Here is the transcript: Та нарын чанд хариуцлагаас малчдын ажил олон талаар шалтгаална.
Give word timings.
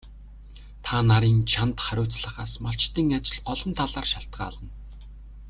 Та 0.83 0.95
нарын 1.09 1.37
чанд 1.51 1.75
хариуцлагаас 1.85 2.53
малчдын 2.63 3.07
ажил 3.21 3.39
олон 3.51 3.71
талаар 3.79 4.07
шалтгаална. 4.11 4.69